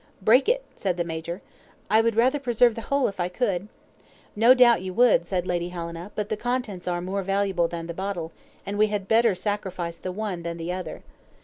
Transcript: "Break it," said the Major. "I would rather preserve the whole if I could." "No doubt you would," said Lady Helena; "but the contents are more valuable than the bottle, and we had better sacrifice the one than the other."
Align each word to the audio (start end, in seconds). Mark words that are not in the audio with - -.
"Break 0.19 0.49
it," 0.49 0.63
said 0.75 0.97
the 0.97 1.03
Major. 1.03 1.43
"I 1.87 2.01
would 2.01 2.15
rather 2.15 2.39
preserve 2.39 2.73
the 2.73 2.81
whole 2.81 3.07
if 3.07 3.19
I 3.19 3.29
could." 3.29 3.67
"No 4.35 4.55
doubt 4.55 4.81
you 4.81 4.95
would," 4.95 5.27
said 5.27 5.45
Lady 5.45 5.69
Helena; 5.69 6.09
"but 6.15 6.29
the 6.29 6.35
contents 6.37 6.87
are 6.87 7.01
more 7.01 7.21
valuable 7.21 7.67
than 7.67 7.85
the 7.85 7.93
bottle, 7.93 8.31
and 8.65 8.79
we 8.79 8.87
had 8.87 9.07
better 9.07 9.35
sacrifice 9.35 9.99
the 9.99 10.11
one 10.11 10.41
than 10.41 10.57
the 10.57 10.71
other." 10.73 11.03